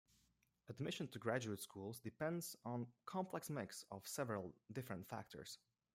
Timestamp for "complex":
3.05-3.51